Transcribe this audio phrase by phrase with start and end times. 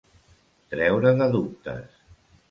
[0.73, 2.01] Treure de dubtes.